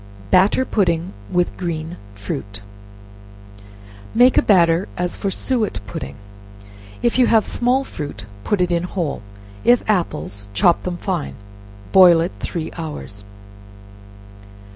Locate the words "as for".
4.97-5.29